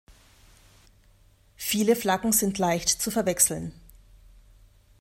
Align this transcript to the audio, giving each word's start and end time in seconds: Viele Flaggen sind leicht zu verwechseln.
Viele 1.57 1.95
Flaggen 1.95 2.31
sind 2.31 2.57
leicht 2.57 2.89
zu 2.89 3.11
verwechseln. 3.11 3.71